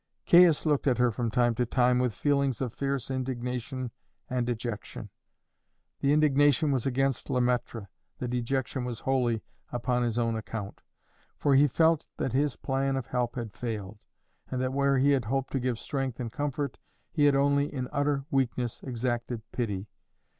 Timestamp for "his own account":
10.01-10.81